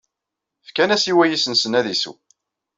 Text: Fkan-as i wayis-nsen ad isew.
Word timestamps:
Fkan-as 0.67 1.03
i 1.11 1.13
wayis-nsen 1.17 1.77
ad 1.79 1.85
isew. 1.93 2.15